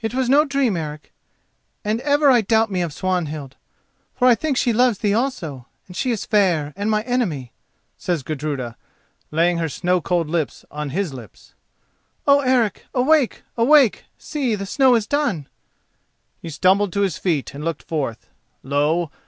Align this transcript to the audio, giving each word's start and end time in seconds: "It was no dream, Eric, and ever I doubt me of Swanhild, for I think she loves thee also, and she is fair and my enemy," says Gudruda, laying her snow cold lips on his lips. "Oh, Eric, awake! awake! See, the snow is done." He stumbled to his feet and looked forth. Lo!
"It 0.00 0.14
was 0.14 0.28
no 0.28 0.44
dream, 0.44 0.76
Eric, 0.76 1.12
and 1.84 2.00
ever 2.02 2.30
I 2.30 2.40
doubt 2.40 2.70
me 2.70 2.82
of 2.82 2.92
Swanhild, 2.92 3.56
for 4.14 4.28
I 4.28 4.36
think 4.36 4.56
she 4.56 4.72
loves 4.72 4.98
thee 4.98 5.12
also, 5.12 5.66
and 5.88 5.96
she 5.96 6.12
is 6.12 6.24
fair 6.24 6.72
and 6.76 6.88
my 6.88 7.02
enemy," 7.02 7.50
says 7.98 8.22
Gudruda, 8.22 8.76
laying 9.32 9.58
her 9.58 9.68
snow 9.68 10.00
cold 10.00 10.28
lips 10.30 10.64
on 10.70 10.90
his 10.90 11.12
lips. 11.12 11.54
"Oh, 12.28 12.38
Eric, 12.42 12.86
awake! 12.94 13.42
awake! 13.56 14.04
See, 14.16 14.54
the 14.54 14.66
snow 14.66 14.94
is 14.94 15.08
done." 15.08 15.48
He 16.40 16.48
stumbled 16.50 16.92
to 16.92 17.00
his 17.00 17.18
feet 17.18 17.52
and 17.52 17.64
looked 17.64 17.82
forth. 17.82 18.28
Lo! 18.62 19.10